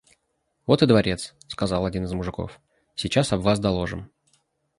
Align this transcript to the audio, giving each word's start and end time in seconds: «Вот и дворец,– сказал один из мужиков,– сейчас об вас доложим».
«Вот 0.65 0.81
и 0.81 0.87
дворец,– 0.87 1.35
сказал 1.47 1.85
один 1.85 2.05
из 2.05 2.13
мужиков,– 2.13 2.59
сейчас 2.95 3.33
об 3.33 3.41
вас 3.41 3.59
доложим». 3.59 4.09